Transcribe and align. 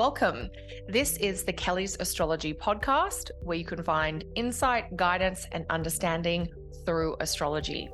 Welcome. 0.00 0.48
This 0.88 1.18
is 1.18 1.44
the 1.44 1.52
Kelly's 1.52 1.98
Astrology 2.00 2.54
podcast, 2.54 3.30
where 3.42 3.58
you 3.58 3.66
can 3.66 3.82
find 3.82 4.24
insight, 4.34 4.96
guidance, 4.96 5.46
and 5.52 5.66
understanding 5.68 6.48
through 6.86 7.16
astrology. 7.20 7.90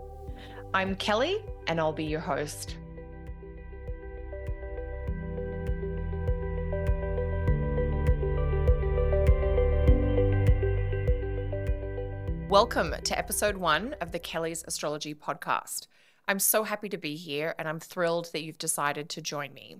I'm 0.72 0.94
Kelly, 0.94 1.44
and 1.66 1.80
I'll 1.80 1.92
be 1.92 2.04
your 2.04 2.20
host. 2.20 2.76
Welcome 12.48 12.94
to 13.02 13.18
episode 13.18 13.56
one 13.56 13.96
of 14.00 14.12
the 14.12 14.20
Kelly's 14.20 14.62
Astrology 14.68 15.12
podcast. 15.12 15.88
I'm 16.28 16.38
so 16.38 16.62
happy 16.62 16.88
to 16.88 16.98
be 16.98 17.16
here, 17.16 17.56
and 17.58 17.66
I'm 17.66 17.80
thrilled 17.80 18.30
that 18.32 18.44
you've 18.44 18.58
decided 18.58 19.08
to 19.08 19.20
join 19.20 19.52
me. 19.52 19.78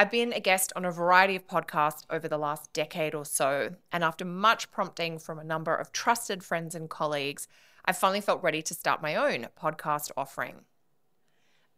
I've 0.00 0.12
been 0.12 0.32
a 0.32 0.38
guest 0.38 0.72
on 0.76 0.84
a 0.84 0.92
variety 0.92 1.34
of 1.34 1.48
podcasts 1.48 2.04
over 2.08 2.28
the 2.28 2.38
last 2.38 2.72
decade 2.72 3.16
or 3.16 3.24
so, 3.24 3.74
and 3.90 4.04
after 4.04 4.24
much 4.24 4.70
prompting 4.70 5.18
from 5.18 5.40
a 5.40 5.44
number 5.44 5.74
of 5.74 5.90
trusted 5.90 6.44
friends 6.44 6.76
and 6.76 6.88
colleagues, 6.88 7.48
I 7.84 7.90
finally 7.90 8.20
felt 8.20 8.40
ready 8.40 8.62
to 8.62 8.74
start 8.74 9.02
my 9.02 9.16
own 9.16 9.48
podcast 9.60 10.12
offering. 10.16 10.60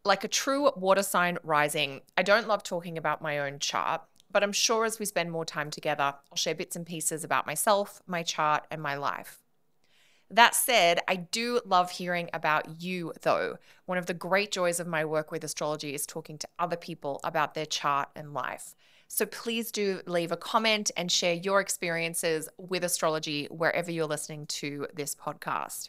Like 0.05 0.23
a 0.23 0.29
true 0.29 0.71
water 0.77 1.03
sign 1.03 1.39
rising, 1.43 2.03
I 2.15 2.23
don't 2.23 2.47
love 2.47 2.63
talking 2.63 2.99
about 2.99 3.23
my 3.23 3.39
own 3.39 3.59
chart, 3.59 4.03
but 4.31 4.43
I'm 4.43 4.53
sure 4.53 4.85
as 4.85 4.99
we 4.99 5.07
spend 5.07 5.33
more 5.33 5.47
time 5.47 5.71
together, 5.71 6.15
I'll 6.31 6.37
share 6.37 6.55
bits 6.55 6.77
and 6.77 6.85
pieces 6.85 7.25
about 7.25 7.47
myself, 7.47 8.03
my 8.07 8.23
chart, 8.23 8.67
and 8.71 8.83
my 8.83 8.97
life. 8.97 9.40
That 10.31 10.55
said, 10.55 11.01
I 11.09 11.17
do 11.17 11.61
love 11.65 11.91
hearing 11.91 12.31
about 12.33 12.81
you, 12.81 13.13
though. 13.23 13.57
One 13.87 13.99
of 13.99 14.07
the 14.07 14.15
great 14.15 14.53
joys 14.53 14.79
of 14.79 14.87
my 14.87 15.05
work 15.05 15.33
with 15.33 15.43
astrology 15.43 15.93
is 15.93 16.07
talking 16.07 16.39
to 16.39 16.49
other 16.59 16.77
people 16.77 17.21
about 17.25 17.55
their 17.55 17.67
chart 17.67 18.09
and 18.15 18.33
life. 18.33 18.77
So 19.09 19.27
please 19.27 19.73
do 19.73 20.03
leave 20.07 20.31
a 20.31 20.37
comment 20.37 20.93
and 20.97 21.11
share 21.11 21.35
your 21.35 21.61
experiences 21.61 22.49
with 22.59 22.85
astrology 22.85 23.47
wherever 23.51 23.91
you're 23.91 24.07
listening 24.07 24.47
to 24.47 24.87
this 24.95 25.17
podcast. 25.17 25.89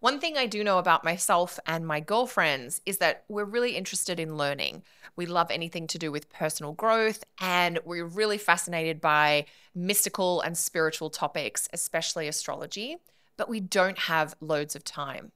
One 0.00 0.20
thing 0.20 0.36
I 0.36 0.46
do 0.46 0.62
know 0.62 0.78
about 0.78 1.02
myself 1.02 1.58
and 1.66 1.84
my 1.84 1.98
girlfriends 1.98 2.80
is 2.86 2.98
that 2.98 3.24
we're 3.26 3.44
really 3.44 3.74
interested 3.74 4.20
in 4.20 4.36
learning. 4.36 4.84
We 5.16 5.26
love 5.26 5.50
anything 5.50 5.88
to 5.88 5.98
do 5.98 6.12
with 6.12 6.30
personal 6.30 6.72
growth, 6.72 7.24
and 7.40 7.80
we're 7.84 8.04
really 8.04 8.38
fascinated 8.38 9.00
by 9.00 9.46
mystical 9.74 10.40
and 10.40 10.56
spiritual 10.56 11.10
topics, 11.10 11.68
especially 11.72 12.28
astrology, 12.28 12.98
but 13.36 13.48
we 13.48 13.58
don't 13.58 13.98
have 13.98 14.36
loads 14.40 14.76
of 14.76 14.84
time. 14.84 15.32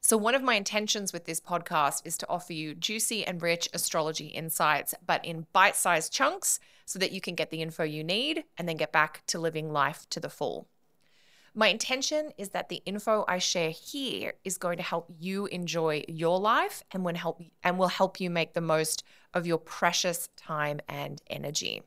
So, 0.00 0.16
one 0.16 0.34
of 0.34 0.42
my 0.42 0.54
intentions 0.54 1.12
with 1.12 1.26
this 1.26 1.40
podcast 1.40 2.02
is 2.04 2.18
to 2.18 2.28
offer 2.28 2.52
you 2.52 2.74
juicy 2.74 3.24
and 3.24 3.40
rich 3.40 3.68
astrology 3.72 4.26
insights, 4.26 4.92
but 5.06 5.24
in 5.24 5.46
bite 5.52 5.76
sized 5.76 6.12
chunks 6.12 6.58
so 6.84 6.98
that 6.98 7.12
you 7.12 7.20
can 7.20 7.36
get 7.36 7.50
the 7.50 7.62
info 7.62 7.84
you 7.84 8.02
need 8.02 8.42
and 8.58 8.68
then 8.68 8.76
get 8.76 8.90
back 8.90 9.22
to 9.28 9.38
living 9.38 9.72
life 9.72 10.08
to 10.10 10.18
the 10.18 10.30
full. 10.30 10.66
My 11.54 11.68
intention 11.68 12.32
is 12.38 12.50
that 12.50 12.68
the 12.68 12.82
info 12.86 13.24
I 13.26 13.38
share 13.38 13.70
here 13.70 14.34
is 14.44 14.56
going 14.56 14.76
to 14.76 14.84
help 14.84 15.10
you 15.18 15.46
enjoy 15.46 16.04
your 16.06 16.38
life 16.38 16.84
and 16.92 17.04
will 17.04 17.16
help 17.16 17.42
and 17.64 17.76
will 17.76 17.88
help 17.88 18.20
you 18.20 18.30
make 18.30 18.52
the 18.52 18.60
most 18.60 19.02
of 19.34 19.46
your 19.46 19.58
precious 19.58 20.28
time 20.36 20.80
and 20.88 21.20
energy. 21.28 21.82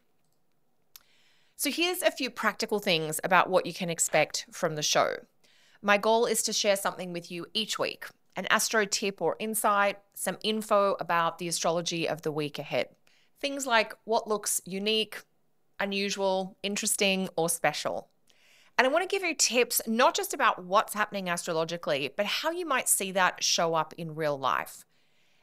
So 1.56 1.72
here's 1.72 2.02
a 2.02 2.12
few 2.12 2.30
practical 2.30 2.80
things 2.80 3.22
about 3.24 3.50
what 3.50 3.66
you 3.66 3.74
can 3.74 3.90
expect 3.90 4.46
from 4.52 4.76
the 4.76 4.84
show. 4.84 5.16
My 5.82 5.98
goal 5.98 6.26
is 6.26 6.44
to 6.44 6.54
share 6.54 6.76
something 6.76 7.14
with 7.14 7.32
you 7.32 7.46
each 7.54 7.80
week, 7.80 8.08
an 8.36 8.48
astro 8.50 8.86
tip 8.86 9.22
or 9.22 9.38
insight, 9.40 9.98
some 10.14 10.38
info 10.44 10.98
about 11.00 11.38
the 11.38 11.48
astrology 11.48 12.08
of 12.08 12.24
the 12.24 12.32
week 12.32 12.60
ahead. 12.60 12.90
Things 13.40 13.66
like 13.66 13.94
what 14.04 14.28
looks 14.28 14.62
unique, 14.66 15.22
unusual, 15.80 16.58
interesting, 16.64 17.30
or 17.38 17.50
special. 17.50 18.10
And 18.78 18.88
I 18.88 18.90
want 18.90 19.08
to 19.08 19.14
give 19.14 19.28
you 19.28 19.36
tips 19.36 19.82
not 19.88 20.16
just 20.16 20.34
about 20.34 20.64
what's 20.64 20.94
happening 20.94 21.30
astrologically, 21.30 22.12
but 22.16 22.26
how 22.26 22.52
you 22.52 22.66
might 22.66 22.90
see 22.90 23.12
that 23.12 23.44
show 23.44 23.76
up 23.76 23.94
in 23.98 24.16
real 24.16 24.38
life. 24.38 24.86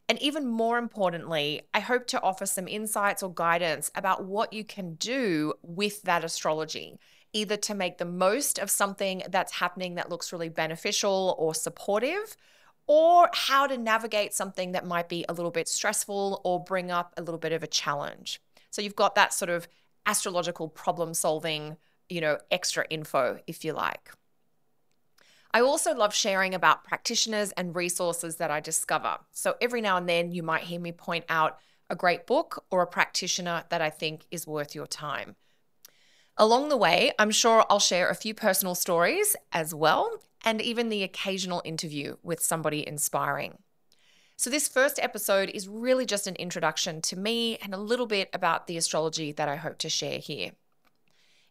And 0.09 0.21
even 0.21 0.49
more 0.49 0.77
importantly, 0.77 1.63
I 1.73 1.79
hope 1.79 2.09
to 2.09 2.21
offer 2.21 2.45
some 2.45 2.67
insights 2.67 3.23
or 3.23 3.33
guidance 3.33 3.93
about 3.95 4.25
what 4.25 4.53
you 4.53 4.65
can 4.65 4.95
do 4.95 5.55
with 5.63 6.03
that 6.03 6.25
astrology, 6.25 6.99
either 7.33 7.57
to 7.59 7.75
make 7.75 7.99
the 7.99 8.05
most 8.05 8.59
of 8.59 8.71
something 8.71 9.23
that's 9.29 9.53
happening 9.53 9.95
that 9.95 10.11
looks 10.11 10.33
really 10.33 10.49
beneficial 10.49 11.37
or 11.39 11.55
supportive, 11.55 12.37
or 12.89 13.31
how 13.33 13.69
to 13.69 13.79
navigate 13.79 14.35
something 14.35 14.73
that 14.73 14.85
might 14.85 15.09
be 15.09 15.25
a 15.29 15.33
little 15.33 15.53
bit 15.53 15.69
stressful 15.69 16.41
or 16.43 16.65
bring 16.65 16.91
up 16.91 17.15
a 17.17 17.23
little 17.23 17.39
bit 17.39 17.53
of 17.53 17.63
a 17.63 17.69
challenge. 17.69 18.41
So 18.71 18.83
you've 18.83 18.97
got 18.97 19.15
that 19.15 19.33
sort 19.33 19.51
of 19.51 19.69
astrological 20.07 20.67
problem 20.67 21.15
solving 21.15 21.77
you 22.11 22.21
know, 22.21 22.39
extra 22.51 22.85
info 22.91 23.41
if 23.47 23.65
you 23.65 23.73
like. 23.73 24.11
I 25.53 25.61
also 25.63 25.95
love 25.95 26.15
sharing 26.15 26.55
about 26.55 26.85
practitioners 26.85 27.51
and 27.53 27.75
resources 27.75 28.37
that 28.37 28.51
I 28.51 28.61
discover. 28.61 29.19
So 29.33 29.57
every 29.61 29.81
now 29.81 29.97
and 29.97 30.09
then 30.09 30.31
you 30.31 30.43
might 30.43 30.65
hear 30.65 30.81
me 30.81 30.93
point 30.93 31.25
out 31.29 31.59
a 31.89 31.97
great 31.97 32.27
book 32.27 32.65
or 32.71 32.83
a 32.83 32.87
practitioner 32.87 33.65
that 33.71 33.81
I 33.81 33.91
think 33.91 34.27
is 34.31 34.47
worth 34.47 34.75
your 34.75 34.87
time. 34.87 35.35
Along 36.37 36.69
the 36.69 36.77
way, 36.77 37.13
I'm 37.19 37.33
sure 37.33 37.65
I'll 37.69 37.81
share 37.81 38.09
a 38.09 38.15
few 38.15 38.33
personal 38.33 38.77
stories 38.77 39.35
as 39.53 39.75
well, 39.75 40.23
and 40.45 40.63
even 40.63 40.89
the 40.89 41.03
occasional 41.03 41.61
interview 41.65 42.17
with 42.23 42.41
somebody 42.41 42.87
inspiring. 42.87 43.59
So, 44.37 44.49
this 44.49 44.69
first 44.69 44.99
episode 45.03 45.51
is 45.51 45.69
really 45.69 46.07
just 46.07 46.27
an 46.27 46.37
introduction 46.37 47.03
to 47.03 47.17
me 47.19 47.59
and 47.59 47.75
a 47.75 47.79
little 47.79 48.07
bit 48.07 48.31
about 48.33 48.67
the 48.67 48.79
astrology 48.79 49.33
that 49.33 49.51
I 49.51 49.57
hope 49.57 49.77
to 49.79 49.91
share 49.91 50.19
here. 50.19 50.53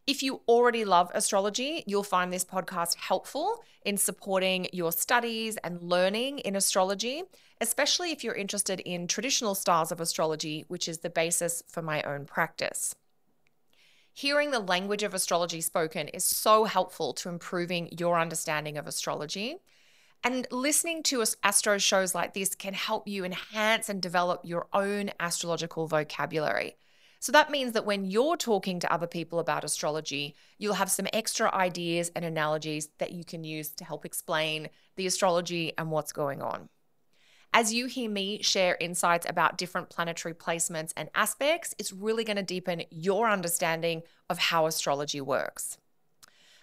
If 0.09 0.23
you 0.23 0.41
already 0.47 0.85
love 0.85 1.11
astrology, 1.13 1.83
you'll 1.85 2.01
find 2.01 2.33
this 2.33 2.43
podcast 2.43 2.95
helpful 2.95 3.63
in 3.85 3.95
supporting 3.95 4.65
your 4.73 4.91
studies 4.91 5.55
and 5.57 5.83
learning 5.83 6.39
in 6.39 6.55
astrology, 6.55 7.21
especially 7.61 8.11
if 8.11 8.23
you're 8.23 8.33
interested 8.33 8.79
in 8.79 9.05
traditional 9.05 9.53
styles 9.53 9.91
of 9.91 10.01
astrology, 10.01 10.65
which 10.67 10.87
is 10.87 10.97
the 10.97 11.11
basis 11.11 11.61
for 11.67 11.83
my 11.83 12.01
own 12.01 12.25
practice. 12.25 12.95
Hearing 14.11 14.49
the 14.49 14.57
language 14.59 15.03
of 15.03 15.13
astrology 15.13 15.61
spoken 15.61 16.07
is 16.07 16.25
so 16.25 16.63
helpful 16.63 17.13
to 17.13 17.29
improving 17.29 17.95
your 17.95 18.19
understanding 18.19 18.79
of 18.79 18.87
astrology. 18.87 19.57
And 20.23 20.47
listening 20.49 21.03
to 21.03 21.23
astro 21.43 21.77
shows 21.77 22.15
like 22.15 22.33
this 22.33 22.55
can 22.55 22.73
help 22.73 23.07
you 23.07 23.23
enhance 23.25 23.89
and 23.89 24.01
develop 24.01 24.41
your 24.43 24.69
own 24.73 25.11
astrological 25.19 25.85
vocabulary. 25.85 26.77
So 27.19 27.33
that 27.33 27.51
means 27.51 27.73
that 27.73 27.85
when 27.85 28.05
you're 28.05 28.37
talking 28.37 28.79
to 28.79 28.93
other 28.93 29.07
people 29.07 29.39
about 29.39 29.65
astrology, 29.65 30.35
you'll 30.57 30.75
have 30.75 30.89
some 30.89 31.07
extra 31.11 31.53
ideas 31.53 32.11
and 32.15 32.23
analogies 32.23 32.89
that 32.97 33.11
you 33.11 33.25
can 33.25 33.43
use 33.43 33.69
to 33.71 33.83
help 33.83 34.05
explain 34.05 34.69
the 34.95 35.05
astrology 35.05 35.73
and 35.77 35.91
what's 35.91 36.13
going 36.13 36.41
on. 36.41 36.69
As 37.51 37.73
you 37.73 37.87
hear 37.87 38.09
me 38.09 38.41
share 38.41 38.77
insights 38.79 39.25
about 39.27 39.57
different 39.57 39.89
planetary 39.89 40.33
placements 40.35 40.93
and 40.95 41.09
aspects, 41.13 41.73
it's 41.77 41.91
really 41.91 42.23
going 42.23 42.37
to 42.37 42.43
deepen 42.43 42.83
your 42.89 43.29
understanding 43.29 44.03
of 44.29 44.37
how 44.37 44.67
astrology 44.67 45.19
works. 45.19 45.77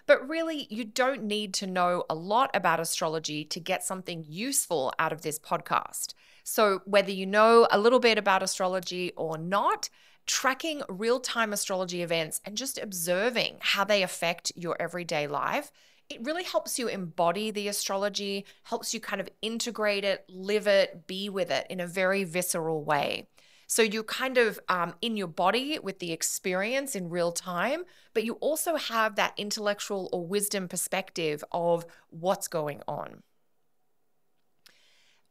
But 0.06 0.28
really, 0.28 0.68
you 0.70 0.84
don't 0.84 1.24
need 1.24 1.52
to 1.54 1.66
know 1.66 2.04
a 2.08 2.14
lot 2.14 2.50
about 2.54 2.78
astrology 2.78 3.44
to 3.46 3.58
get 3.58 3.82
something 3.82 4.24
useful 4.28 4.92
out 5.00 5.12
of 5.12 5.22
this 5.22 5.38
podcast. 5.38 6.14
So, 6.44 6.80
whether 6.84 7.10
you 7.10 7.26
know 7.26 7.66
a 7.72 7.78
little 7.78 7.98
bit 7.98 8.16
about 8.16 8.44
astrology 8.44 9.12
or 9.16 9.36
not, 9.36 9.90
tracking 10.26 10.82
real 10.88 11.20
time 11.20 11.52
astrology 11.52 12.02
events 12.02 12.40
and 12.44 12.56
just 12.56 12.78
observing 12.78 13.56
how 13.60 13.84
they 13.84 14.02
affect 14.02 14.52
your 14.56 14.76
everyday 14.80 15.26
life, 15.26 15.70
it 16.08 16.22
really 16.22 16.44
helps 16.44 16.78
you 16.78 16.88
embody 16.88 17.50
the 17.50 17.68
astrology, 17.68 18.44
helps 18.64 18.94
you 18.94 19.00
kind 19.00 19.20
of 19.20 19.28
integrate 19.42 20.04
it, 20.04 20.24
live 20.28 20.66
it, 20.66 21.06
be 21.06 21.28
with 21.28 21.50
it 21.50 21.66
in 21.68 21.80
a 21.80 21.86
very 21.86 22.24
visceral 22.24 22.84
way. 22.84 23.26
So 23.66 23.82
you're 23.82 24.04
kind 24.04 24.38
of 24.38 24.60
um, 24.68 24.94
in 25.02 25.16
your 25.16 25.26
body 25.26 25.78
with 25.80 25.98
the 25.98 26.12
experience 26.12 26.94
in 26.94 27.10
real 27.10 27.32
time, 27.32 27.82
but 28.14 28.24
you 28.24 28.34
also 28.34 28.76
have 28.76 29.16
that 29.16 29.34
intellectual 29.36 30.08
or 30.12 30.24
wisdom 30.24 30.68
perspective 30.68 31.42
of 31.50 31.84
what's 32.10 32.46
going 32.46 32.82
on. 32.86 33.22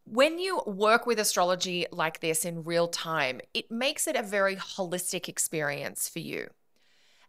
When 0.06 0.38
you 0.38 0.62
work 0.68 1.08
with 1.08 1.20
astrology 1.20 1.88
like 1.92 2.20
this 2.20 2.46
in 2.46 2.64
real 2.64 2.88
time, 2.88 3.42
it 3.56 3.72
makes 3.72 4.08
it 4.08 4.16
a 4.16 4.22
very 4.22 4.56
holistic 4.56 5.28
experience 5.28 6.08
for 6.08 6.20
you. 6.20 6.50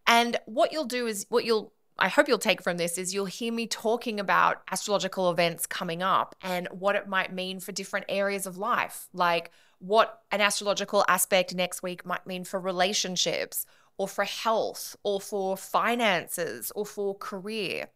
And 0.06 0.36
what 0.44 0.72
you'll 0.72 0.84
do 0.84 1.06
is, 1.06 1.24
what 1.30 1.46
you'll, 1.46 1.72
I 1.98 2.08
hope 2.08 2.28
you'll 2.28 2.38
take 2.38 2.62
from 2.62 2.76
this 2.76 2.98
is 2.98 3.14
you'll 3.14 3.24
hear 3.24 3.50
me 3.50 3.66
talking 3.66 4.20
about 4.20 4.62
astrological 4.70 5.30
events 5.30 5.66
coming 5.66 6.02
up 6.02 6.36
and 6.42 6.68
what 6.70 6.96
it 6.96 7.08
might 7.08 7.32
mean 7.32 7.60
for 7.60 7.72
different 7.72 8.06
areas 8.10 8.46
of 8.46 8.58
life, 8.58 9.08
like 9.14 9.50
what 9.78 10.20
an 10.30 10.42
astrological 10.42 11.02
aspect 11.08 11.54
next 11.54 11.82
week 11.82 12.04
might 12.04 12.26
mean 12.26 12.44
for 12.44 12.60
relationships 12.60 13.64
or 13.96 14.06
for 14.06 14.24
health 14.24 14.96
or 15.02 15.18
for 15.18 15.56
finances 15.56 16.70
or 16.76 16.84
for 16.84 17.14
career. 17.14 17.88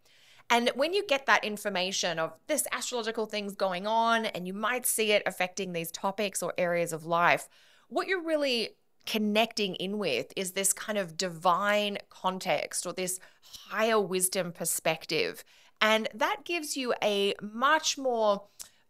And 0.50 0.70
when 0.74 0.92
you 0.92 1.06
get 1.06 1.26
that 1.26 1.44
information 1.44 2.18
of 2.18 2.32
this 2.48 2.66
astrological 2.72 3.26
things 3.26 3.54
going 3.54 3.86
on, 3.86 4.26
and 4.26 4.48
you 4.48 4.52
might 4.52 4.84
see 4.84 5.12
it 5.12 5.22
affecting 5.24 5.72
these 5.72 5.92
topics 5.92 6.42
or 6.42 6.52
areas 6.58 6.92
of 6.92 7.06
life, 7.06 7.48
what 7.88 8.08
you're 8.08 8.22
really 8.22 8.70
connecting 9.06 9.76
in 9.76 9.98
with 9.98 10.32
is 10.36 10.52
this 10.52 10.72
kind 10.72 10.98
of 10.98 11.16
divine 11.16 11.98
context 12.10 12.84
or 12.84 12.92
this 12.92 13.20
higher 13.68 14.00
wisdom 14.00 14.52
perspective. 14.52 15.44
And 15.80 16.08
that 16.14 16.44
gives 16.44 16.76
you 16.76 16.94
a 17.02 17.34
much 17.40 17.96
more 17.96 18.42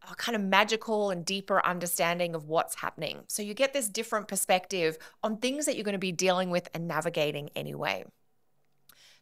uh, 0.03 0.15
kind 0.15 0.35
of 0.35 0.43
magical 0.43 1.11
and 1.11 1.25
deeper 1.25 1.65
understanding 1.65 2.35
of 2.35 2.49
what's 2.49 2.77
happening. 2.77 3.21
So 3.29 3.43
you 3.43 3.55
get 3.55 3.73
this 3.73 3.89
different 3.89 4.29
perspective 4.29 4.99
on 5.23 5.37
things 5.37 5.67
that 5.67 5.77
you're 5.77 5.85
going 5.85 5.93
to 5.93 5.99
be 5.99 6.13
dealing 6.13 6.51
with 6.51 6.69
and 6.75 6.89
navigating 6.89 7.51
anyway. 7.55 8.05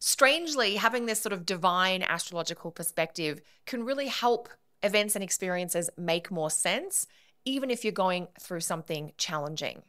Strangely, 0.01 0.77
having 0.77 1.07
this 1.07 1.21
sort 1.21 1.33
of 1.33 1.45
divine 1.45 2.03
astrological 2.03 2.71
perspective 2.71 3.41
can 3.67 3.85
really 3.85 4.07
help 4.07 4.49
events 4.83 5.17
and 5.17 5.25
experiences 5.25 5.91
make 5.97 6.31
more 6.31 6.51
sense, 6.51 7.07
even 7.45 7.71
if 7.71 7.85
you're 7.85 7.93
going 7.93 8.29
through 8.39 8.61
something 8.61 9.13
challenging. 9.19 9.83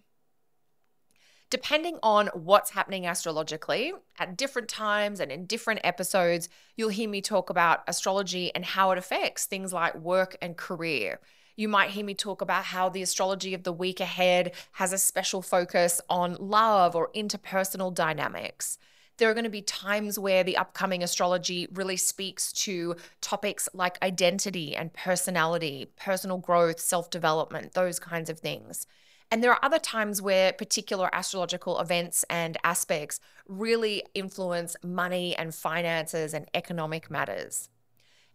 Depending 1.52 1.98
on 2.04 2.28
what's 2.34 2.72
happening 2.72 3.06
astrologically, 3.06 3.92
at 4.20 4.38
different 4.38 4.68
times 4.68 5.20
and 5.20 5.32
in 5.32 5.46
different 5.46 5.82
episodes, 5.84 6.50
you'll 6.76 6.90
hear 6.90 7.10
me 7.10 7.22
talk 7.22 7.50
about 7.50 7.84
astrology 7.88 8.54
and 8.54 8.66
how 8.66 8.92
it 8.92 8.98
affects 8.98 9.46
things 9.46 9.74
like 9.74 9.96
work 9.96 10.38
and 10.42 10.58
career. 10.58 11.20
You 11.56 11.68
might 11.68 11.90
hear 11.90 12.06
me 12.06 12.14
talk 12.14 12.42
about 12.42 12.66
how 12.66 12.90
the 12.90 13.02
astrology 13.02 13.54
of 13.54 13.64
the 13.64 13.74
week 13.74 14.00
ahead 14.00 14.54
has 14.74 14.94
a 14.94 14.98
special 14.98 15.42
focus 15.42 16.02
on 16.10 16.36
love 16.40 16.96
or 16.96 17.12
interpersonal 17.16 17.94
dynamics 17.94 18.78
there 19.20 19.30
are 19.30 19.34
going 19.34 19.44
to 19.44 19.50
be 19.50 19.62
times 19.62 20.18
where 20.18 20.44
the 20.44 20.58
upcoming 20.58 21.04
astrology 21.04 21.68
really 21.74 21.98
speaks 21.98 22.52
to 22.54 22.96
topics 23.22 23.70
like 23.74 24.02
identity 24.02 24.76
and 24.76 24.92
personality, 24.94 25.92
personal 25.96 26.38
growth, 26.38 26.80
self 26.80 27.10
development, 27.10 27.74
those 27.74 28.00
kinds 28.00 28.30
of 28.30 28.40
things. 28.40 28.88
And 29.32 29.44
there 29.44 29.52
are 29.52 29.60
other 29.62 29.78
times 29.78 30.22
where 30.22 30.54
particular 30.54 31.10
astrological 31.14 31.80
events 31.80 32.26
and 32.30 32.58
aspects 32.64 33.20
really 33.48 34.04
influence 34.16 34.76
money 34.84 35.36
and 35.36 35.54
finances 35.54 36.34
and 36.34 36.48
economic 36.56 37.12
matters. 37.12 37.70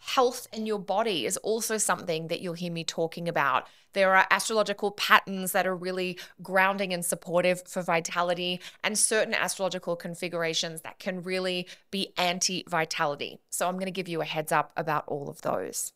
Health 0.06 0.47
in 0.53 0.67
your 0.67 0.79
body 0.79 1.25
is 1.25 1.39
also 1.39 1.79
something 1.79 2.29
that 2.29 2.43
you'll 2.43 2.53
hear 2.53 2.71
me 2.71 2.85
talking 2.85 3.27
about. 3.27 3.67
There 3.95 4.15
are 4.15 4.27
astrological 4.31 4.91
patterns 4.91 5.53
that 5.53 5.67
are 5.67 5.75
really 5.75 6.19
grounding 6.43 6.93
and 6.93 7.03
supportive 7.03 7.67
for 7.67 7.81
vitality, 7.81 8.61
and 8.83 8.99
certain 8.99 9.33
astrological 9.33 9.97
configurations 9.97 10.83
that 10.83 10.99
can 10.99 11.23
really 11.23 11.67
be 11.91 12.12
anti 12.19 12.65
vitality. 12.69 13.39
So, 13.49 13.67
I'm 13.67 13.77
going 13.77 13.87
to 13.87 13.91
give 13.91 14.06
you 14.06 14.21
a 14.21 14.27
heads 14.27 14.53
up 14.53 14.73
about 14.77 15.05
all 15.06 15.31
of 15.31 15.41
those. 15.41 15.95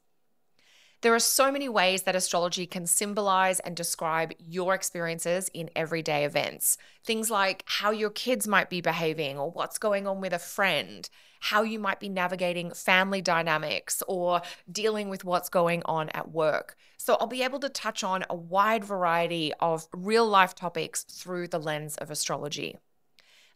There 1.02 1.14
are 1.14 1.20
so 1.20 1.52
many 1.52 1.68
ways 1.68 2.02
that 2.02 2.16
astrology 2.16 2.66
can 2.66 2.86
symbolize 2.86 3.60
and 3.60 3.76
describe 3.76 4.32
your 4.38 4.74
experiences 4.74 5.50
in 5.52 5.68
everyday 5.76 6.24
events. 6.24 6.78
Things 7.04 7.30
like 7.30 7.62
how 7.66 7.90
your 7.90 8.10
kids 8.10 8.48
might 8.48 8.70
be 8.70 8.80
behaving, 8.80 9.38
or 9.38 9.50
what's 9.50 9.78
going 9.78 10.06
on 10.06 10.22
with 10.22 10.32
a 10.32 10.38
friend, 10.38 11.08
how 11.40 11.62
you 11.62 11.78
might 11.78 12.00
be 12.00 12.08
navigating 12.08 12.72
family 12.72 13.20
dynamics, 13.20 14.02
or 14.08 14.42
dealing 14.70 15.08
with 15.08 15.24
what's 15.24 15.48
going 15.48 15.82
on 15.84 16.08
at 16.10 16.30
work. 16.30 16.76
So, 16.96 17.16
I'll 17.20 17.26
be 17.26 17.42
able 17.42 17.60
to 17.60 17.68
touch 17.68 18.02
on 18.02 18.24
a 18.28 18.34
wide 18.34 18.84
variety 18.84 19.52
of 19.60 19.88
real 19.92 20.26
life 20.26 20.54
topics 20.54 21.04
through 21.04 21.48
the 21.48 21.58
lens 21.58 21.96
of 21.96 22.10
astrology. 22.10 22.76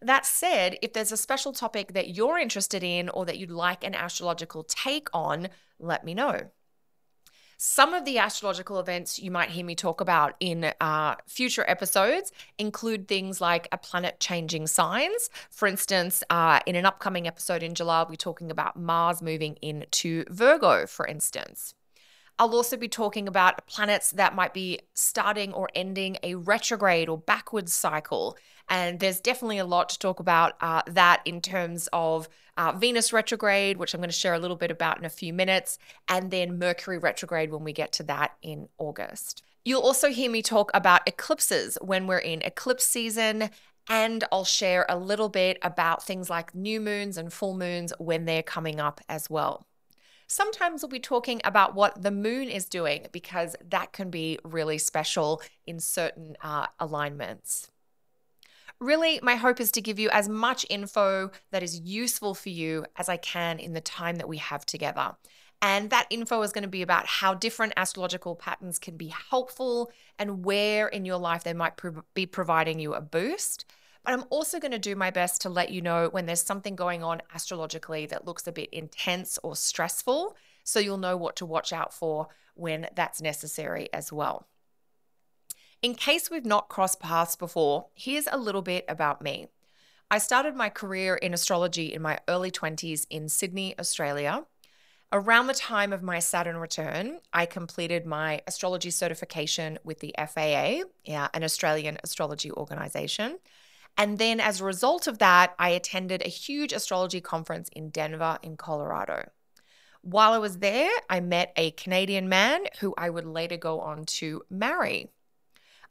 That 0.00 0.26
said, 0.26 0.78
if 0.82 0.92
there's 0.92 1.12
a 1.12 1.16
special 1.16 1.52
topic 1.52 1.92
that 1.92 2.08
you're 2.08 2.38
interested 2.38 2.82
in 2.82 3.08
or 3.10 3.24
that 3.26 3.38
you'd 3.38 3.50
like 3.50 3.84
an 3.84 3.94
astrological 3.94 4.64
take 4.64 5.08
on, 5.12 5.48
let 5.78 6.04
me 6.04 6.12
know. 6.12 6.50
Some 7.64 7.94
of 7.94 8.04
the 8.04 8.18
astrological 8.18 8.80
events 8.80 9.20
you 9.20 9.30
might 9.30 9.50
hear 9.50 9.64
me 9.64 9.76
talk 9.76 10.00
about 10.00 10.34
in 10.40 10.72
uh, 10.80 11.14
future 11.28 11.64
episodes 11.68 12.32
include 12.58 13.06
things 13.06 13.40
like 13.40 13.68
a 13.70 13.78
planet 13.78 14.18
changing 14.18 14.66
signs. 14.66 15.30
For 15.48 15.68
instance, 15.68 16.24
uh, 16.28 16.58
in 16.66 16.74
an 16.74 16.86
upcoming 16.86 17.28
episode 17.28 17.62
in 17.62 17.76
July, 17.76 17.98
I'll 17.98 18.06
be 18.06 18.16
talking 18.16 18.50
about 18.50 18.74
Mars 18.74 19.22
moving 19.22 19.58
into 19.62 20.24
Virgo, 20.28 20.88
for 20.88 21.06
instance. 21.06 21.76
I'll 22.36 22.52
also 22.52 22.76
be 22.76 22.88
talking 22.88 23.28
about 23.28 23.64
planets 23.68 24.10
that 24.10 24.34
might 24.34 24.52
be 24.52 24.80
starting 24.94 25.52
or 25.52 25.68
ending 25.72 26.16
a 26.24 26.34
retrograde 26.34 27.08
or 27.08 27.16
backwards 27.16 27.72
cycle. 27.72 28.36
And 28.68 28.98
there's 28.98 29.20
definitely 29.20 29.58
a 29.58 29.64
lot 29.64 29.88
to 29.90 30.00
talk 30.00 30.18
about 30.18 30.54
uh, 30.60 30.82
that 30.88 31.22
in 31.24 31.40
terms 31.40 31.88
of 31.92 32.28
uh, 32.56 32.72
Venus 32.72 33.12
retrograde, 33.12 33.76
which 33.76 33.94
I'm 33.94 34.00
going 34.00 34.10
to 34.10 34.16
share 34.16 34.34
a 34.34 34.38
little 34.38 34.56
bit 34.56 34.70
about 34.70 34.98
in 34.98 35.04
a 35.04 35.10
few 35.10 35.32
minutes, 35.32 35.78
and 36.08 36.30
then 36.30 36.58
Mercury 36.58 36.98
retrograde 36.98 37.50
when 37.50 37.64
we 37.64 37.72
get 37.72 37.92
to 37.92 38.02
that 38.04 38.36
in 38.42 38.68
August. 38.78 39.42
You'll 39.64 39.82
also 39.82 40.08
hear 40.08 40.30
me 40.30 40.42
talk 40.42 40.70
about 40.74 41.06
eclipses 41.06 41.78
when 41.80 42.06
we're 42.06 42.18
in 42.18 42.42
eclipse 42.42 42.84
season 42.84 43.50
and 43.88 44.24
I'll 44.30 44.44
share 44.44 44.86
a 44.88 44.96
little 44.96 45.28
bit 45.28 45.58
about 45.62 46.04
things 46.04 46.30
like 46.30 46.54
new 46.54 46.80
moons 46.80 47.16
and 47.16 47.32
full 47.32 47.56
moons 47.56 47.92
when 47.98 48.24
they're 48.24 48.42
coming 48.42 48.80
up 48.80 49.00
as 49.08 49.28
well. 49.28 49.66
Sometimes 50.26 50.82
we'll 50.82 50.88
be 50.88 51.00
talking 51.00 51.40
about 51.44 51.74
what 51.74 52.02
the 52.02 52.10
moon 52.10 52.48
is 52.48 52.66
doing 52.66 53.06
because 53.12 53.54
that 53.68 53.92
can 53.92 54.08
be 54.08 54.38
really 54.44 54.78
special 54.78 55.42
in 55.66 55.78
certain 55.78 56.36
uh, 56.42 56.66
alignments. 56.80 57.70
Really, 58.82 59.20
my 59.22 59.36
hope 59.36 59.60
is 59.60 59.70
to 59.72 59.80
give 59.80 60.00
you 60.00 60.10
as 60.10 60.28
much 60.28 60.66
info 60.68 61.30
that 61.52 61.62
is 61.62 61.78
useful 61.78 62.34
for 62.34 62.48
you 62.48 62.84
as 62.96 63.08
I 63.08 63.16
can 63.16 63.60
in 63.60 63.74
the 63.74 63.80
time 63.80 64.16
that 64.16 64.28
we 64.28 64.38
have 64.38 64.66
together. 64.66 65.14
And 65.62 65.88
that 65.90 66.08
info 66.10 66.42
is 66.42 66.50
going 66.50 66.62
to 66.62 66.68
be 66.68 66.82
about 66.82 67.06
how 67.06 67.32
different 67.32 67.74
astrological 67.76 68.34
patterns 68.34 68.80
can 68.80 68.96
be 68.96 69.14
helpful 69.30 69.92
and 70.18 70.44
where 70.44 70.88
in 70.88 71.04
your 71.04 71.18
life 71.18 71.44
they 71.44 71.52
might 71.52 71.80
be 72.12 72.26
providing 72.26 72.80
you 72.80 72.94
a 72.94 73.00
boost. 73.00 73.66
But 74.04 74.14
I'm 74.14 74.24
also 74.30 74.58
going 74.58 74.72
to 74.72 74.80
do 74.80 74.96
my 74.96 75.12
best 75.12 75.42
to 75.42 75.48
let 75.48 75.70
you 75.70 75.80
know 75.80 76.08
when 76.08 76.26
there's 76.26 76.42
something 76.42 76.74
going 76.74 77.04
on 77.04 77.22
astrologically 77.32 78.06
that 78.06 78.26
looks 78.26 78.48
a 78.48 78.52
bit 78.52 78.68
intense 78.72 79.38
or 79.44 79.54
stressful. 79.54 80.36
So 80.64 80.80
you'll 80.80 80.98
know 80.98 81.16
what 81.16 81.36
to 81.36 81.46
watch 81.46 81.72
out 81.72 81.94
for 81.94 82.26
when 82.54 82.88
that's 82.96 83.22
necessary 83.22 83.88
as 83.92 84.12
well. 84.12 84.48
In 85.82 85.96
case 85.96 86.30
we've 86.30 86.46
not 86.46 86.68
crossed 86.68 87.00
paths 87.00 87.34
before, 87.34 87.86
here's 87.92 88.28
a 88.30 88.38
little 88.38 88.62
bit 88.62 88.84
about 88.88 89.20
me. 89.20 89.48
I 90.12 90.18
started 90.18 90.54
my 90.54 90.68
career 90.68 91.16
in 91.16 91.34
astrology 91.34 91.92
in 91.92 92.00
my 92.00 92.20
early 92.28 92.52
20s 92.52 93.04
in 93.10 93.28
Sydney, 93.28 93.76
Australia. 93.80 94.44
Around 95.10 95.48
the 95.48 95.54
time 95.54 95.92
of 95.92 96.00
my 96.00 96.20
Saturn 96.20 96.58
return, 96.58 97.18
I 97.32 97.46
completed 97.46 98.06
my 98.06 98.42
astrology 98.46 98.90
certification 98.90 99.80
with 99.82 99.98
the 99.98 100.14
FAA, 100.16 100.84
yeah, 101.04 101.26
an 101.34 101.42
Australian 101.42 101.98
astrology 102.04 102.52
organization. 102.52 103.40
And 103.98 104.18
then 104.18 104.38
as 104.38 104.60
a 104.60 104.64
result 104.64 105.08
of 105.08 105.18
that, 105.18 105.52
I 105.58 105.70
attended 105.70 106.22
a 106.24 106.28
huge 106.28 106.72
astrology 106.72 107.20
conference 107.20 107.68
in 107.70 107.90
Denver, 107.90 108.38
in 108.40 108.56
Colorado. 108.56 109.28
While 110.02 110.32
I 110.32 110.38
was 110.38 110.58
there, 110.58 110.92
I 111.10 111.18
met 111.18 111.52
a 111.56 111.72
Canadian 111.72 112.28
man 112.28 112.66
who 112.78 112.94
I 112.96 113.10
would 113.10 113.26
later 113.26 113.56
go 113.56 113.80
on 113.80 114.04
to 114.04 114.42
marry. 114.48 115.10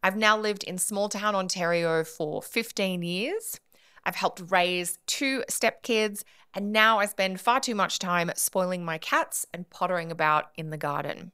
I've 0.03 0.17
now 0.17 0.35
lived 0.37 0.63
in 0.63 0.79
small 0.79 1.09
town 1.09 1.35
Ontario 1.35 2.03
for 2.03 2.41
15 2.41 3.03
years. 3.03 3.59
I've 4.03 4.15
helped 4.15 4.41
raise 4.49 4.97
two 5.05 5.43
stepkids, 5.47 6.23
and 6.55 6.71
now 6.71 6.97
I 6.97 7.05
spend 7.05 7.39
far 7.39 7.59
too 7.59 7.75
much 7.75 7.99
time 7.99 8.31
spoiling 8.35 8.83
my 8.83 8.97
cats 8.97 9.45
and 9.53 9.69
pottering 9.69 10.11
about 10.11 10.49
in 10.55 10.71
the 10.71 10.77
garden. 10.77 11.31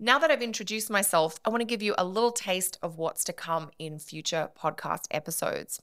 Now 0.00 0.18
that 0.18 0.32
I've 0.32 0.42
introduced 0.42 0.90
myself, 0.90 1.38
I 1.44 1.50
want 1.50 1.60
to 1.60 1.66
give 1.66 1.82
you 1.82 1.94
a 1.96 2.04
little 2.04 2.32
taste 2.32 2.76
of 2.82 2.98
what's 2.98 3.22
to 3.24 3.32
come 3.32 3.70
in 3.78 4.00
future 4.00 4.50
podcast 4.60 5.06
episodes. 5.12 5.80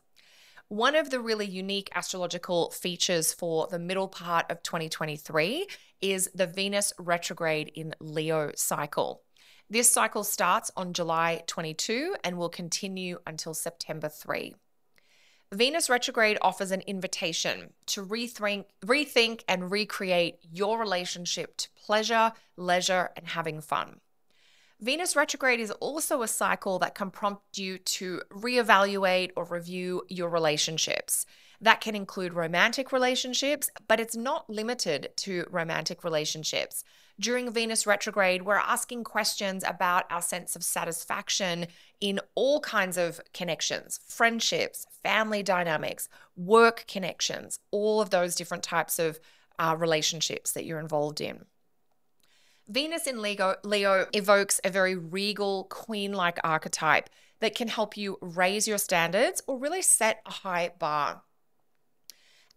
One 0.67 0.95
of 0.95 1.09
the 1.09 1.21
really 1.21 1.45
unique 1.45 1.89
astrological 1.95 2.71
features 2.71 3.33
for 3.33 3.67
the 3.71 3.79
middle 3.79 4.09
part 4.09 4.51
of 4.51 4.61
2023 4.63 5.67
is 6.01 6.29
the 6.35 6.47
Venus 6.47 6.91
retrograde 6.99 7.71
in 7.75 7.95
Leo 8.01 8.51
cycle. 8.55 9.23
This 9.71 9.89
cycle 9.89 10.25
starts 10.25 10.69
on 10.75 10.91
July 10.91 11.43
22 11.47 12.17
and 12.25 12.37
will 12.37 12.49
continue 12.49 13.19
until 13.25 13.53
September 13.53 14.09
3. 14.09 14.53
Venus 15.53 15.89
retrograde 15.89 16.37
offers 16.41 16.71
an 16.71 16.81
invitation 16.81 17.71
to 17.85 18.05
rethink, 18.05 18.65
rethink 18.85 19.43
and 19.47 19.71
recreate 19.71 20.39
your 20.51 20.77
relationship 20.77 21.55
to 21.55 21.69
pleasure, 21.81 22.33
leisure, 22.57 23.11
and 23.15 23.27
having 23.29 23.61
fun. 23.61 24.01
Venus 24.81 25.15
retrograde 25.15 25.61
is 25.61 25.71
also 25.71 26.21
a 26.21 26.27
cycle 26.27 26.77
that 26.79 26.93
can 26.93 27.09
prompt 27.09 27.57
you 27.57 27.77
to 27.77 28.21
reevaluate 28.29 29.31
or 29.37 29.45
review 29.45 30.01
your 30.09 30.27
relationships. 30.27 31.25
That 31.61 31.79
can 31.79 31.95
include 31.95 32.33
romantic 32.33 32.91
relationships, 32.91 33.69
but 33.87 33.99
it's 33.99 34.15
not 34.15 34.49
limited 34.49 35.09
to 35.17 35.45
romantic 35.51 36.03
relationships. 36.03 36.83
During 37.19 37.51
Venus 37.51 37.85
retrograde, 37.85 38.41
we're 38.41 38.55
asking 38.55 39.03
questions 39.03 39.63
about 39.63 40.05
our 40.09 40.23
sense 40.23 40.55
of 40.55 40.63
satisfaction 40.63 41.67
in 41.99 42.19
all 42.33 42.61
kinds 42.61 42.97
of 42.97 43.21
connections 43.31 43.99
friendships, 44.07 44.87
family 45.03 45.43
dynamics, 45.43 46.09
work 46.35 46.85
connections, 46.87 47.59
all 47.69 48.01
of 48.01 48.09
those 48.09 48.33
different 48.33 48.63
types 48.63 48.97
of 48.97 49.19
uh, 49.59 49.75
relationships 49.77 50.53
that 50.53 50.65
you're 50.65 50.79
involved 50.79 51.21
in. 51.21 51.45
Venus 52.67 53.05
in 53.05 53.21
Leo, 53.21 53.55
Leo 53.63 54.07
evokes 54.13 54.59
a 54.63 54.71
very 54.71 54.95
regal, 54.95 55.65
queen 55.65 56.13
like 56.13 56.39
archetype 56.43 57.07
that 57.39 57.53
can 57.53 57.67
help 57.67 57.97
you 57.97 58.17
raise 58.21 58.67
your 58.67 58.77
standards 58.79 59.43
or 59.45 59.59
really 59.59 59.81
set 59.83 60.21
a 60.25 60.31
high 60.31 60.71
bar. 60.79 61.21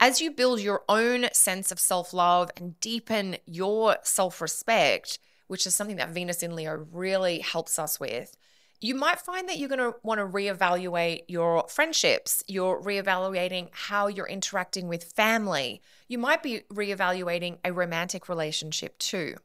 As 0.00 0.20
you 0.20 0.30
build 0.30 0.60
your 0.60 0.82
own 0.88 1.26
sense 1.32 1.70
of 1.70 1.78
self 1.78 2.12
love 2.12 2.50
and 2.56 2.78
deepen 2.80 3.36
your 3.46 3.96
self 4.02 4.40
respect, 4.40 5.18
which 5.46 5.66
is 5.66 5.74
something 5.74 5.96
that 5.96 6.10
Venus 6.10 6.42
in 6.42 6.54
Leo 6.54 6.86
really 6.92 7.38
helps 7.40 7.78
us 7.78 8.00
with, 8.00 8.36
you 8.80 8.94
might 8.94 9.20
find 9.20 9.48
that 9.48 9.58
you're 9.58 9.68
going 9.68 9.78
to 9.78 9.94
want 10.02 10.18
to 10.18 10.26
reevaluate 10.26 11.22
your 11.28 11.66
friendships. 11.68 12.42
You're 12.46 12.82
reevaluating 12.82 13.68
how 13.72 14.08
you're 14.08 14.26
interacting 14.26 14.88
with 14.88 15.04
family. 15.04 15.80
You 16.08 16.18
might 16.18 16.42
be 16.42 16.62
reevaluating 16.72 17.58
a 17.64 17.72
romantic 17.72 18.28
relationship 18.28 18.98
too. 18.98 19.36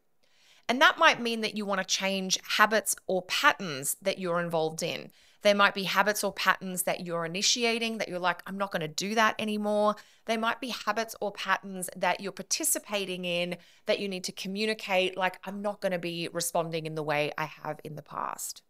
And 0.70 0.80
that 0.80 0.98
might 0.98 1.20
mean 1.20 1.40
that 1.40 1.56
you 1.56 1.66
want 1.66 1.80
to 1.80 1.84
change 1.84 2.38
habits 2.46 2.94
or 3.08 3.22
patterns 3.22 3.96
that 4.02 4.20
you're 4.20 4.38
involved 4.38 4.84
in. 4.84 5.10
There 5.42 5.52
might 5.52 5.74
be 5.74 5.82
habits 5.82 6.22
or 6.22 6.32
patterns 6.32 6.84
that 6.84 7.04
you're 7.04 7.24
initiating 7.24 7.98
that 7.98 8.08
you're 8.08 8.20
like, 8.20 8.40
I'm 8.46 8.56
not 8.56 8.70
going 8.70 8.82
to 8.82 8.86
do 8.86 9.16
that 9.16 9.34
anymore. 9.40 9.96
They 10.26 10.36
might 10.36 10.60
be 10.60 10.68
habits 10.68 11.16
or 11.20 11.32
patterns 11.32 11.90
that 11.96 12.20
you're 12.20 12.30
participating 12.30 13.24
in 13.24 13.56
that 13.86 13.98
you 13.98 14.08
need 14.08 14.22
to 14.22 14.32
communicate, 14.32 15.16
like, 15.16 15.40
I'm 15.42 15.60
not 15.60 15.80
going 15.80 15.90
to 15.90 15.98
be 15.98 16.28
responding 16.32 16.86
in 16.86 16.94
the 16.94 17.02
way 17.02 17.32
I 17.36 17.46
have 17.46 17.80
in 17.82 17.96
the 17.96 18.02
past. 18.02 18.62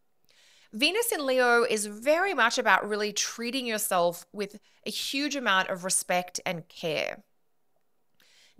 Venus 0.72 1.12
in 1.12 1.26
Leo 1.26 1.64
is 1.64 1.84
very 1.84 2.32
much 2.32 2.56
about 2.56 2.88
really 2.88 3.12
treating 3.12 3.66
yourself 3.66 4.24
with 4.32 4.58
a 4.86 4.90
huge 4.90 5.36
amount 5.36 5.68
of 5.68 5.84
respect 5.84 6.40
and 6.46 6.66
care. 6.66 7.24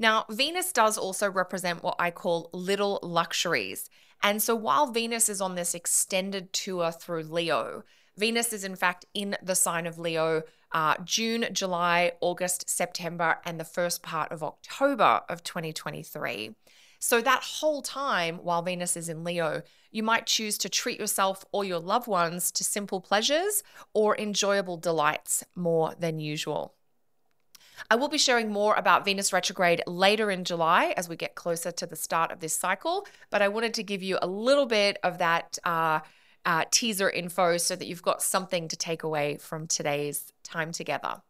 Now, 0.01 0.25
Venus 0.31 0.73
does 0.73 0.97
also 0.97 1.31
represent 1.31 1.83
what 1.83 1.97
I 1.99 2.11
call 2.11 2.49
little 2.55 3.01
luxuries. 3.03 3.91
And 4.23 4.43
so 4.43 4.55
while 4.55 4.87
Venus 4.87 5.29
is 5.29 5.43
on 5.43 5.57
this 5.57 5.75
extended 5.75 6.55
tour 6.55 6.91
through 6.91 7.25
Leo, 7.25 7.85
Venus 8.17 8.55
is 8.55 8.65
in 8.65 8.77
fact 8.77 9.05
in 9.13 9.37
the 9.43 9.55
sign 9.55 9.87
of 9.87 9.99
Leo 9.99 10.43
uh, 10.73 10.95
June, 11.05 11.49
July, 11.53 12.13
August, 12.23 12.71
September, 12.71 13.41
and 13.45 13.61
the 13.61 13.65
first 13.65 14.03
part 14.03 14.33
of 14.33 14.43
October 14.43 15.21
of 15.29 15.43
2023. 15.45 16.55
So, 16.99 17.21
that 17.21 17.43
whole 17.43 17.83
time 17.83 18.39
while 18.39 18.63
Venus 18.63 18.97
is 18.97 19.09
in 19.09 19.25
Leo, 19.25 19.63
you 19.91 20.03
might 20.03 20.27
choose 20.27 20.57
to 20.59 20.69
treat 20.69 20.99
yourself 20.99 21.45
or 21.53 21.65
your 21.65 21.79
loved 21.79 22.07
ones 22.07 22.51
to 22.53 22.65
simple 22.65 23.01
pleasures 23.01 23.63
or 23.93 24.17
enjoyable 24.17 24.77
delights 24.79 25.45
more 25.55 25.95
than 25.99 26.21
usual. 26.21 26.75
I 27.89 27.97
will 27.97 28.09
be 28.09 28.19
sharing 28.19 28.53
more 28.53 28.75
about 28.75 29.05
Venus 29.05 29.33
retrograde 29.33 29.83
later 29.87 30.31
in 30.31 30.45
July 30.45 30.95
as 30.97 31.09
we 31.09 31.17
get 31.17 31.35
closer 31.35 31.71
to 31.71 31.87
the 31.87 31.97
start 31.97 32.33
of 32.33 32.41
this 32.41 32.55
cycle, 32.55 33.07
but 33.31 33.43
I 33.43 33.49
wanted 33.49 33.75
to 33.75 33.83
give 33.83 34.03
you 34.03 34.19
a 34.21 34.27
little 34.27 34.67
bit 34.67 34.99
of 35.03 35.19
that. 35.19 35.59
Uh, 35.65 36.01
uh, 36.47 36.65
teaser 36.71 37.11
info 37.11 37.57
so 37.59 37.77
that 37.77 37.87
you've 37.87 38.03
got 38.03 38.23
something 38.23 38.69
to 38.69 38.77
take 38.77 39.03
away 39.03 39.37
from 39.37 39.67
today's 39.67 40.33
time 40.43 40.73
together. 40.73 41.21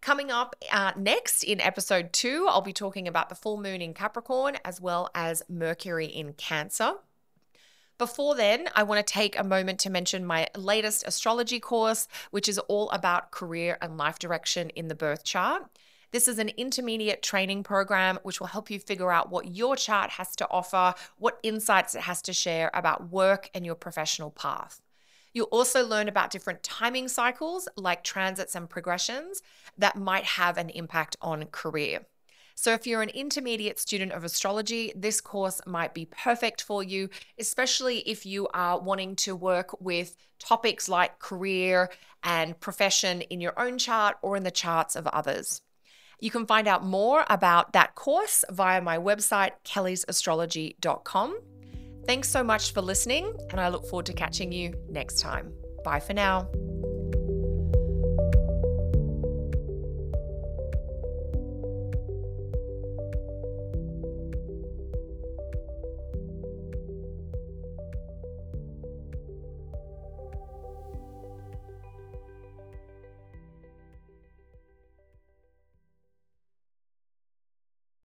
Coming 0.00 0.32
up 0.32 0.56
uh, 0.72 0.92
next 0.96 1.44
in 1.44 1.60
episode 1.60 2.12
two, 2.12 2.46
I'll 2.48 2.60
be 2.60 2.72
talking 2.72 3.06
about 3.06 3.28
the 3.28 3.36
full 3.36 3.56
moon 3.56 3.80
in 3.80 3.94
Capricorn 3.94 4.58
as 4.64 4.80
well 4.80 5.08
as 5.14 5.44
Mercury 5.48 6.06
in 6.06 6.32
Cancer. 6.32 6.94
Before 7.98 8.34
then, 8.34 8.68
I 8.74 8.82
want 8.82 9.06
to 9.06 9.12
take 9.12 9.38
a 9.38 9.44
moment 9.44 9.78
to 9.80 9.90
mention 9.90 10.24
my 10.24 10.48
latest 10.56 11.04
astrology 11.06 11.60
course, 11.60 12.08
which 12.30 12.48
is 12.48 12.58
all 12.58 12.90
about 12.90 13.30
career 13.30 13.78
and 13.80 13.96
life 13.96 14.18
direction 14.18 14.70
in 14.70 14.88
the 14.88 14.94
birth 14.94 15.24
chart. 15.24 15.64
This 16.10 16.28
is 16.28 16.38
an 16.38 16.50
intermediate 16.56 17.22
training 17.22 17.62
program 17.62 18.18
which 18.22 18.38
will 18.38 18.48
help 18.48 18.70
you 18.70 18.78
figure 18.78 19.10
out 19.10 19.30
what 19.30 19.54
your 19.54 19.76
chart 19.76 20.10
has 20.10 20.36
to 20.36 20.48
offer, 20.50 20.94
what 21.16 21.38
insights 21.42 21.94
it 21.94 22.02
has 22.02 22.20
to 22.22 22.32
share 22.32 22.70
about 22.74 23.10
work 23.10 23.50
and 23.54 23.64
your 23.64 23.74
professional 23.74 24.30
path. 24.30 24.82
You'll 25.32 25.46
also 25.46 25.86
learn 25.86 26.08
about 26.08 26.30
different 26.30 26.62
timing 26.62 27.08
cycles 27.08 27.66
like 27.76 28.04
transits 28.04 28.54
and 28.54 28.68
progressions 28.68 29.42
that 29.78 29.96
might 29.96 30.24
have 30.24 30.58
an 30.58 30.68
impact 30.70 31.16
on 31.22 31.46
career. 31.46 32.00
So, 32.62 32.72
if 32.74 32.86
you're 32.86 33.02
an 33.02 33.08
intermediate 33.08 33.80
student 33.80 34.12
of 34.12 34.22
astrology, 34.22 34.92
this 34.94 35.20
course 35.20 35.60
might 35.66 35.94
be 35.94 36.04
perfect 36.04 36.62
for 36.62 36.84
you, 36.84 37.08
especially 37.36 38.08
if 38.08 38.24
you 38.24 38.46
are 38.54 38.78
wanting 38.78 39.16
to 39.16 39.34
work 39.34 39.80
with 39.80 40.16
topics 40.38 40.88
like 40.88 41.18
career 41.18 41.90
and 42.22 42.60
profession 42.60 43.22
in 43.22 43.40
your 43.40 43.58
own 43.58 43.78
chart 43.78 44.16
or 44.22 44.36
in 44.36 44.44
the 44.44 44.52
charts 44.52 44.94
of 44.94 45.08
others. 45.08 45.60
You 46.20 46.30
can 46.30 46.46
find 46.46 46.68
out 46.68 46.84
more 46.84 47.24
about 47.28 47.72
that 47.72 47.96
course 47.96 48.44
via 48.48 48.80
my 48.80 48.96
website, 48.96 49.54
kellysastrology.com. 49.64 51.40
Thanks 52.06 52.28
so 52.28 52.44
much 52.44 52.72
for 52.72 52.80
listening, 52.80 53.34
and 53.50 53.60
I 53.60 53.70
look 53.70 53.88
forward 53.88 54.06
to 54.06 54.12
catching 54.12 54.52
you 54.52 54.72
next 54.88 55.18
time. 55.18 55.52
Bye 55.82 55.98
for 55.98 56.12
now. 56.12 56.48